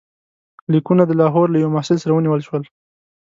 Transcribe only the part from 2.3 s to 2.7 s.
شول.